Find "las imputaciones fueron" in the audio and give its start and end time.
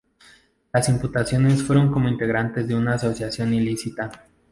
0.73-1.91